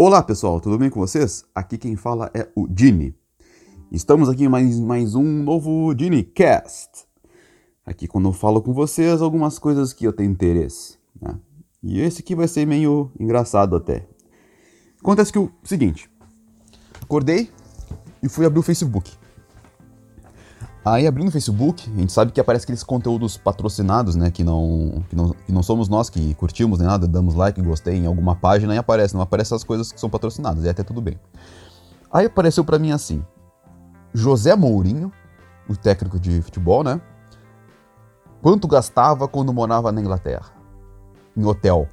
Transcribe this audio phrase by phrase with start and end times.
[0.00, 1.44] Olá pessoal, tudo bem com vocês?
[1.52, 3.16] Aqui quem fala é o Dini.
[3.90, 7.04] Estamos aqui em mais, mais um novo DiniCast.
[7.84, 10.98] Aqui quando eu falo com vocês algumas coisas que eu tenho interesse.
[11.20, 11.34] Né?
[11.82, 14.06] E esse aqui vai ser meio engraçado até.
[15.00, 16.08] Acontece que o seguinte,
[17.02, 17.50] acordei
[18.22, 19.10] e fui abrir o Facebook.
[20.92, 24.30] Aí abrindo o Facebook, a gente sabe que aparece aqueles conteúdos patrocinados, né?
[24.30, 27.96] Que não, que não, que não somos nós que curtimos nem nada, damos like, gostei
[27.96, 31.00] em alguma página e aparece, não aparece as coisas que são patrocinadas, e até tudo
[31.00, 31.18] bem.
[32.10, 33.24] Aí apareceu para mim assim:
[34.14, 35.12] José Mourinho,
[35.68, 37.00] o técnico de futebol, né?
[38.40, 40.52] Quanto gastava quando morava na Inglaterra?
[41.36, 41.88] Em hotel.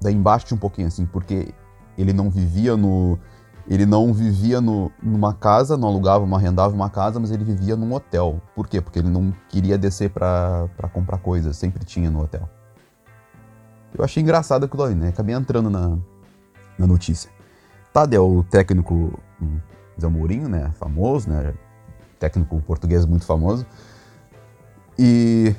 [0.00, 1.52] Daí embaixo um pouquinho assim, porque
[1.98, 3.18] ele não vivia no
[3.70, 7.76] ele não vivia no, numa casa, não alugava, não arrendava uma casa, mas ele vivia
[7.76, 8.42] num hotel.
[8.52, 8.80] Por quê?
[8.80, 12.48] Porque ele não queria descer para comprar coisas, sempre tinha no hotel.
[13.96, 15.10] Eu achei engraçado aquilo aí, né?
[15.10, 15.96] Acabei entrando na,
[16.76, 17.30] na notícia.
[17.92, 19.16] Tadeu, o técnico
[20.00, 20.72] Zé Mourinho, né?
[20.74, 21.54] Famoso, né?
[22.18, 23.64] Técnico português muito famoso.
[24.98, 25.54] E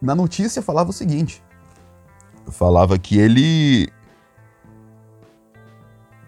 [0.00, 1.42] na notícia falava o seguinte:
[2.48, 3.92] falava que ele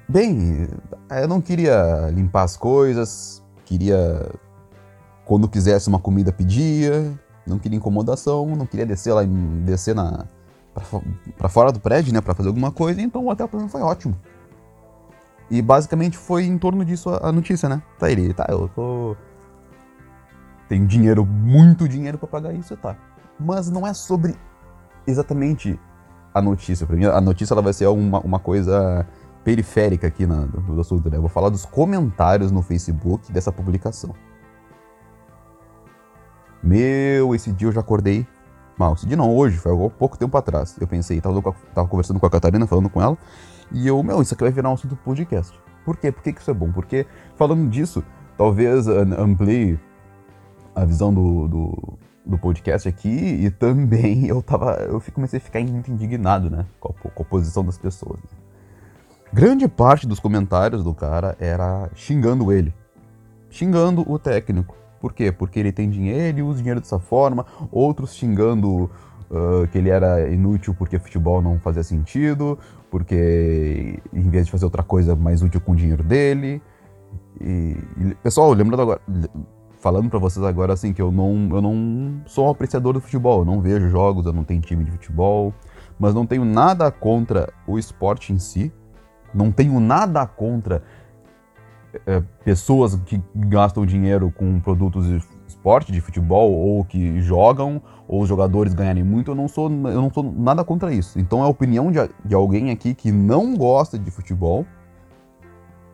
[0.08, 0.68] Bem,
[1.10, 4.30] eu não queria limpar as coisas, queria.
[5.24, 7.12] Quando quisesse uma comida, pedia,
[7.44, 9.22] não queria incomodação, não queria descer lá,
[9.64, 10.26] descer na.
[11.36, 14.16] para fora do prédio, né, para fazer alguma coisa, então o hotel pra foi ótimo.
[15.50, 17.82] E basicamente foi em torno disso a notícia, né?
[17.98, 19.16] Tá, ele, tá, eu tô.
[20.68, 22.96] Tenho dinheiro, muito dinheiro para pagar isso, tá.
[23.38, 24.36] Mas não é sobre
[25.04, 25.78] exatamente
[26.32, 26.86] a notícia.
[26.86, 29.06] Pra mim, a notícia ela vai ser uma, uma coisa
[29.46, 31.18] periférica aqui na, do, assunto, né?
[31.18, 34.12] Eu vou falar dos comentários no Facebook dessa publicação.
[36.60, 38.26] Meu, esse dia eu já acordei
[38.76, 38.94] mal.
[38.94, 40.76] Esse dia não, hoje, foi há pouco tempo atrás.
[40.80, 41.40] Eu pensei, tava,
[41.72, 43.16] tava conversando com a Catarina, falando com ela,
[43.70, 45.56] e eu, meu, isso aqui vai virar um assunto do podcast.
[45.84, 46.10] Por quê?
[46.10, 46.72] Por que, que isso é bom?
[46.72, 48.02] Porque, falando disso,
[48.36, 49.78] talvez amplie
[50.74, 53.08] a visão do, do, do, podcast aqui
[53.44, 54.72] e também eu tava.
[54.72, 56.66] Eu comecei a ficar muito indignado, né?
[56.80, 58.18] Com a, com a posição das pessoas.
[58.18, 58.35] Né?
[59.36, 62.72] Grande parte dos comentários do cara era xingando ele.
[63.50, 64.74] Xingando o técnico.
[64.98, 65.30] Por quê?
[65.30, 67.44] Porque ele tem dinheiro e usa dinheiro dessa forma.
[67.70, 68.90] Outros xingando
[69.30, 72.58] uh, que ele era inútil porque futebol não fazia sentido.
[72.90, 76.62] Porque em vez de fazer outra coisa mais útil com o dinheiro dele.
[77.38, 79.02] E, e pessoal, lembrando agora,
[79.80, 83.40] falando para vocês agora assim que eu não, eu não sou um apreciador do futebol,
[83.40, 85.52] eu não vejo jogos, eu não tenho time de futebol,
[85.98, 88.72] mas não tenho nada contra o esporte em si,
[89.36, 90.82] não tenho nada contra
[92.06, 98.22] é, pessoas que gastam dinheiro com produtos de esporte, de futebol, ou que jogam, ou
[98.22, 99.30] os jogadores ganharem muito.
[99.30, 101.18] Eu não sou, eu não sou nada contra isso.
[101.18, 104.66] Então é a opinião de, de alguém aqui que não gosta de futebol,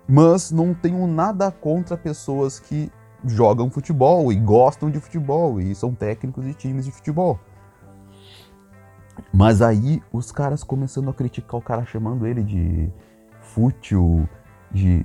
[0.08, 2.90] mas não tenho nada contra pessoas que
[3.24, 7.38] jogam futebol e gostam de futebol e são técnicos de times de futebol.
[9.32, 12.90] Mas aí os caras começando a criticar o cara chamando ele de
[13.42, 14.28] fútil,
[14.70, 15.02] de.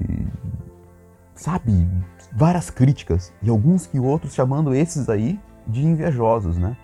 [1.36, 1.88] sabe?
[2.34, 3.34] Várias críticas.
[3.42, 6.78] E alguns que outros chamando esses aí de invejosos, né?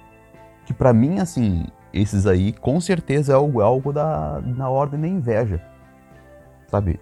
[0.66, 5.08] Que para mim, assim, esses aí com certeza é algo, algo da, na ordem da
[5.08, 5.62] inveja.
[6.68, 7.00] Sabe?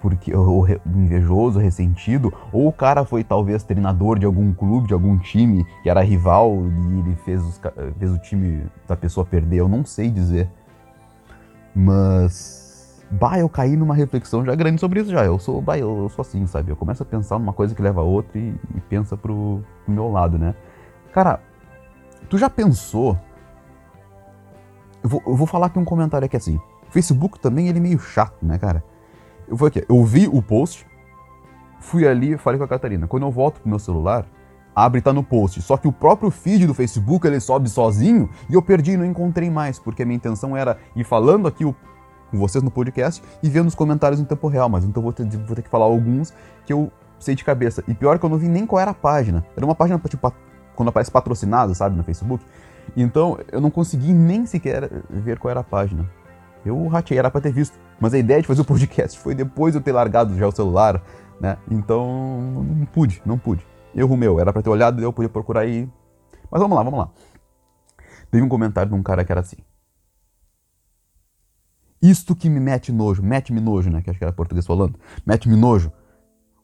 [0.00, 5.18] Porque o invejoso, ressentido, ou o cara foi talvez treinador de algum clube, de algum
[5.18, 7.60] time que era rival e ele fez, os,
[7.98, 10.48] fez o time da pessoa perder, eu não sei dizer.
[11.74, 12.59] Mas
[13.10, 15.24] bah, eu caí numa reflexão já grande sobre isso já.
[15.24, 16.70] Eu sou, bah, eu, eu sou assim, sabe?
[16.70, 19.94] Eu começo a pensar numa coisa que leva a outra e, e pensa pro, pro
[19.94, 20.54] meu lado, né?
[21.12, 21.40] Cara,
[22.28, 23.18] tu já pensou?
[25.02, 26.60] Eu vou, eu vou falar aqui um comentário aqui assim.
[26.90, 28.84] Facebook também ele é meio chato, né, cara?
[29.48, 30.86] Eu vou aqui, eu vi o post,
[31.80, 33.08] fui ali e falei com a Catarina.
[33.08, 34.24] Quando eu volto pro meu celular,
[34.74, 35.60] abre e tá no post.
[35.62, 39.04] Só que o próprio feed do Facebook ele sobe sozinho e eu perdi e não
[39.04, 41.74] encontrei mais, porque a minha intenção era ir falando aqui o
[42.30, 45.26] com vocês no podcast e vendo os comentários em tempo real, mas então vou ter,
[45.26, 46.32] vou ter que falar alguns
[46.64, 47.84] que eu sei de cabeça.
[47.86, 49.44] E pior que eu não vi nem qual era a página.
[49.56, 50.32] Era uma página, tipo,
[50.74, 52.44] quando aparece patrocinado, sabe, no Facebook.
[52.96, 56.08] Então eu não consegui nem sequer ver qual era a página.
[56.64, 57.78] Eu ratei, era pra ter visto.
[57.98, 61.02] Mas a ideia de fazer o podcast foi depois eu ter largado já o celular,
[61.40, 61.56] né?
[61.70, 63.66] Então não pude, não pude.
[63.94, 65.88] Erro meu, era pra ter olhado e eu podia procurar aí.
[66.50, 67.10] Mas vamos lá, vamos lá.
[68.30, 69.56] Teve um comentário de um cara que era assim.
[72.02, 74.00] Isto que me mete nojo, mete-me nojo, né?
[74.00, 74.98] Que acho que era português falando.
[75.26, 75.92] Mete-me nojo.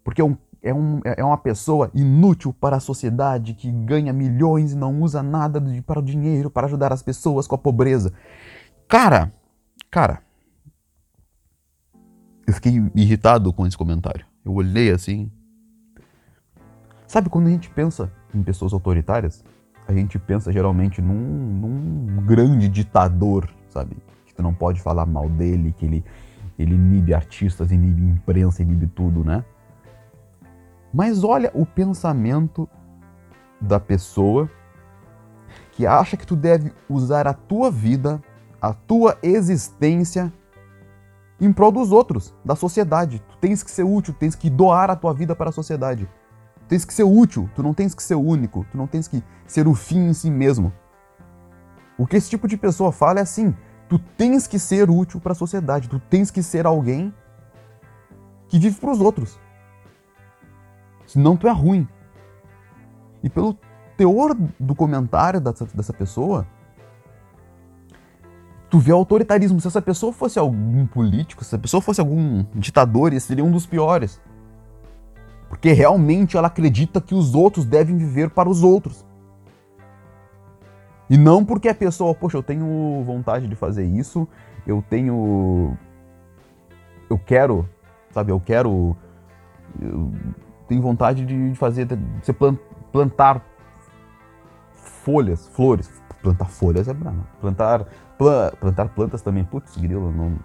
[0.03, 4.73] Porque é, um, é, um, é uma pessoa inútil para a sociedade que ganha milhões
[4.73, 8.13] e não usa nada de, para o dinheiro, para ajudar as pessoas com a pobreza.
[8.89, 9.33] Cara,
[9.91, 10.23] cara,
[12.47, 14.25] eu fiquei irritado com esse comentário.
[14.45, 15.31] Eu olhei assim.
[17.07, 19.45] Sabe quando a gente pensa em pessoas autoritárias?
[19.87, 23.97] A gente pensa geralmente num, num grande ditador, sabe?
[24.37, 26.05] Tu não pode falar mal dele, que ele,
[26.59, 29.45] ele inibe artistas, inibe imprensa, inibe tudo, né?
[30.93, 32.69] Mas olha o pensamento
[33.61, 34.51] da pessoa
[35.73, 38.23] que acha que tu deve usar a tua vida,
[38.61, 40.33] a tua existência
[41.41, 43.23] em prol dos outros, da sociedade.
[43.29, 46.09] Tu tens que ser útil, tens que doar a tua vida para a sociedade.
[46.61, 49.23] Tu tens que ser útil, tu não tens que ser único, tu não tens que
[49.47, 50.73] ser o fim em si mesmo.
[51.99, 53.55] O que esse tipo de pessoa fala é assim:
[53.89, 57.15] tu tens que ser útil para a sociedade, tu tens que ser alguém
[58.49, 59.39] que vive para os outros.
[61.07, 61.87] Senão tu é ruim.
[63.23, 63.57] E pelo
[63.97, 66.47] teor do comentário dessa, dessa pessoa,
[68.69, 69.61] tu vê autoritarismo.
[69.61, 73.51] Se essa pessoa fosse algum político, se essa pessoa fosse algum ditador, esse seria um
[73.51, 74.21] dos piores.
[75.49, 79.06] Porque realmente ela acredita que os outros devem viver para os outros.
[81.09, 84.27] E não porque a pessoa, poxa, eu tenho vontade de fazer isso,
[84.67, 85.77] eu tenho.
[87.09, 87.69] Eu quero,
[88.11, 88.97] sabe, eu quero.
[89.81, 90.13] Eu
[90.69, 91.87] tenho vontade de fazer.
[91.87, 91.99] De
[92.93, 93.43] plantar
[94.73, 95.91] folhas, flores.
[96.23, 97.25] Plantar folhas é bravo.
[97.41, 97.87] Plantar
[98.19, 100.39] plantar plantas também, putz, grilo, não.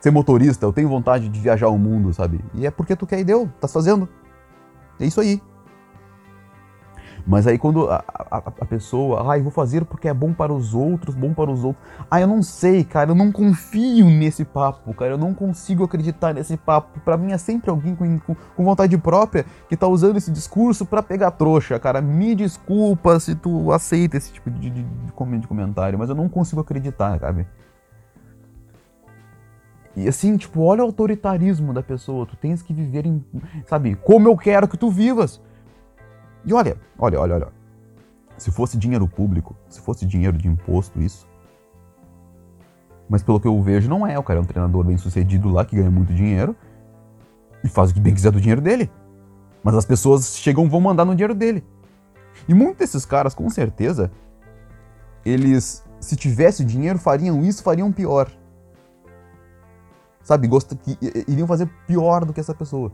[0.00, 2.40] Ser motorista, eu tenho vontade de viajar o mundo, sabe?
[2.54, 4.08] E é porque tu quer e deu, tá fazendo.
[5.00, 5.42] É isso aí.
[7.28, 10.50] Mas aí quando a, a, a, pessoa, ah, eu vou fazer porque é bom para
[10.50, 11.84] os outros, bom para os outros.
[12.10, 16.32] Ah, eu não sei, cara, eu não confio nesse papo, cara, eu não consigo acreditar
[16.32, 16.98] nesse papo.
[17.00, 20.86] Para mim é sempre alguém com, com, com, vontade própria que tá usando esse discurso
[20.86, 22.00] para pegar trouxa, cara.
[22.00, 25.12] Me desculpa se tu aceita esse tipo de, de, de
[25.46, 27.46] comentário, mas eu não consigo acreditar, sabe?
[29.94, 32.24] E assim, tipo, olha o autoritarismo da pessoa.
[32.24, 33.22] Tu tens que viver em.
[33.66, 33.96] Sabe?
[33.96, 35.42] Como eu quero que tu vivas.
[36.48, 37.48] E olha, olha, olha, olha.
[38.38, 41.28] Se fosse dinheiro público, se fosse dinheiro de imposto, isso.
[43.06, 44.18] Mas pelo que eu vejo, não é.
[44.18, 46.56] O cara é um treinador bem sucedido lá que ganha muito dinheiro
[47.62, 48.90] e faz o que bem quiser do dinheiro dele.
[49.62, 51.62] Mas as pessoas chegam e vão mandar no dinheiro dele.
[52.48, 54.10] E muitos desses caras, com certeza,
[55.26, 58.30] eles, se tivesse dinheiro, fariam isso, fariam pior.
[60.22, 60.48] Sabe?
[60.48, 60.96] Gosta que
[61.28, 62.90] iriam fazer pior do que essa pessoa.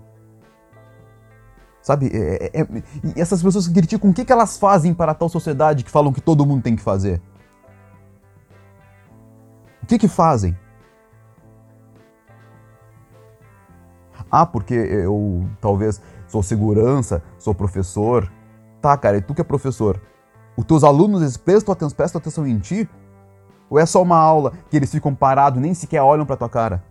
[1.84, 2.10] Sabe?
[2.14, 2.66] É, é, é,
[3.14, 5.90] e essas pessoas que criticam, o que, que elas fazem para a tal sociedade que
[5.90, 7.20] falam que todo mundo tem que fazer?
[9.82, 10.56] O que que fazem?
[14.30, 18.32] Ah, porque eu talvez sou segurança, sou professor.
[18.80, 20.00] Tá, cara, e tu que é professor?
[20.56, 22.88] Os teus alunos prestam atenção, prestam atenção em ti?
[23.68, 26.82] Ou é só uma aula que eles ficam parados, nem sequer olham pra tua cara?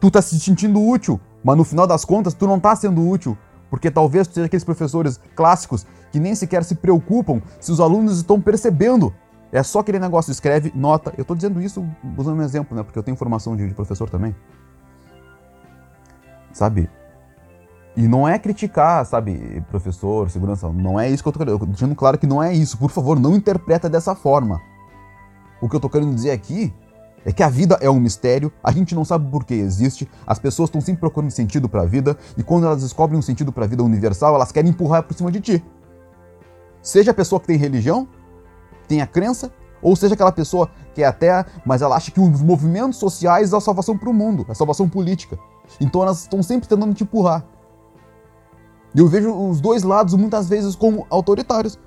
[0.00, 3.36] Tu tá se sentindo útil, mas no final das contas, tu não está sendo útil,
[3.70, 8.18] porque talvez tu seja aqueles professores clássicos que nem sequer se preocupam se os alunos
[8.18, 9.12] estão percebendo.
[9.50, 11.12] É só aquele negócio, escreve, nota.
[11.16, 11.84] Eu estou dizendo isso
[12.16, 12.82] usando um exemplo, né?
[12.82, 14.34] Porque eu tenho formação de, professor também.
[16.52, 16.88] Sabe?
[17.94, 21.66] E não é criticar, sabe, professor, segurança, não é isso que eu tô, eu tô
[21.66, 22.78] deixando claro que não é isso.
[22.78, 24.60] Por favor, não interpreta dessa forma.
[25.60, 26.72] O que eu tô querendo dizer aqui
[27.24, 30.38] é que a vida é um mistério, a gente não sabe por que existe, as
[30.38, 33.64] pessoas estão sempre procurando sentido para a vida e quando elas descobrem um sentido para
[33.64, 35.64] a vida universal, elas querem empurrar por cima de ti.
[36.82, 38.08] Seja a pessoa que tem religião,
[38.88, 42.40] tem a crença, ou seja aquela pessoa que é até, mas ela acha que os
[42.40, 45.38] movimentos sociais são a salvação para o mundo, a salvação política.
[45.80, 47.44] Então elas estão sempre tentando te empurrar.
[48.94, 51.78] E eu vejo os dois lados muitas vezes como autoritários.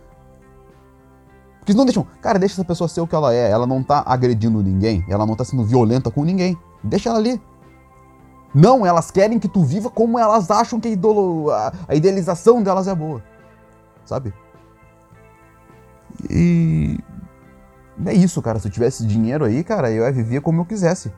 [1.65, 2.05] Porque não deixam.
[2.21, 3.49] Cara, deixa essa pessoa ser o que ela é.
[3.49, 5.03] Ela não tá agredindo ninguém.
[5.09, 6.55] Ela não tá sendo violenta com ninguém.
[6.83, 7.41] Deixa ela ali.
[8.53, 12.61] Não, elas querem que tu viva como elas acham que a, idolo, a, a idealização
[12.61, 13.21] delas é boa.
[14.05, 14.31] Sabe?
[16.29, 16.99] E.
[18.05, 18.59] É isso, cara.
[18.59, 21.11] Se eu tivesse dinheiro aí, cara, eu ia viver como eu quisesse.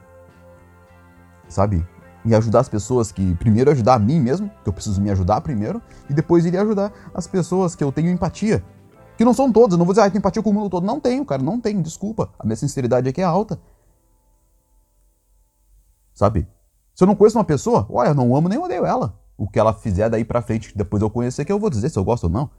[1.49, 1.85] Sabe?
[2.23, 3.35] E ajudar as pessoas que.
[3.35, 6.93] Primeiro ajudar a mim mesmo, que eu preciso me ajudar primeiro, e depois iria ajudar
[7.13, 8.63] as pessoas que eu tenho empatia.
[9.17, 10.85] Que não são todos, eu não vou dizer, ah, tem empatia com o mundo todo.
[10.85, 12.29] Não tenho, cara, não tenho, desculpa.
[12.37, 13.59] A minha sinceridade aqui é alta.
[16.13, 16.47] Sabe?
[16.93, 19.19] Se eu não conheço uma pessoa, olha, eu não amo nem odeio ela.
[19.37, 21.97] O que ela fizer daí pra frente, depois eu conhecer, que eu vou dizer se
[21.97, 22.49] eu gosto ou não.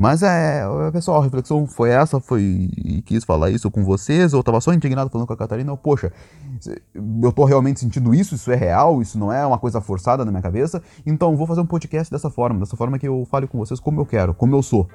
[0.00, 2.70] Mas é, pessoal, a reflexão foi essa, foi
[3.04, 6.10] quis falar isso com vocês, eu tava só indignado falando com a Catarina, poxa,
[7.22, 10.30] eu tô realmente sentindo isso, isso é real, isso não é uma coisa forçada na
[10.30, 13.58] minha cabeça, então vou fazer um podcast dessa forma, dessa forma que eu fale com
[13.58, 14.88] vocês como eu quero, como eu sou.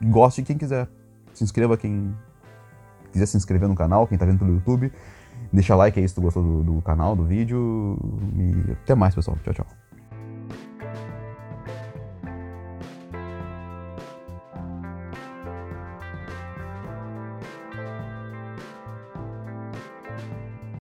[0.00, 0.88] Goste quem quiser.
[1.34, 2.14] Se inscreva quem
[3.10, 4.92] quiser se inscrever no canal, quem tá vendo pelo YouTube.
[5.52, 7.98] Deixa like aí se tu gostou do, do canal, do vídeo.
[8.36, 9.36] E até mais, pessoal.
[9.42, 9.77] Tchau, tchau.